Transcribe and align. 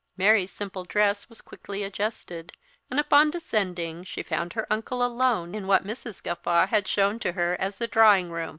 Mary's 0.17 0.49
simple 0.49 0.83
dress 0.83 1.29
was 1.29 1.41
quickly 1.41 1.83
adjusted; 1.83 2.53
and 2.89 2.99
upon 2.99 3.29
descending 3.29 4.03
she 4.03 4.23
found 4.23 4.53
her 4.53 4.65
uncle 4.73 5.05
alone 5.05 5.53
in 5.53 5.67
what 5.67 5.85
Mrs. 5.85 6.23
Gawffaw 6.23 6.65
had 6.69 6.87
shown 6.87 7.19
to 7.19 7.33
her 7.33 7.55
as 7.59 7.77
the 7.77 7.85
drawing 7.85 8.31
room. 8.31 8.49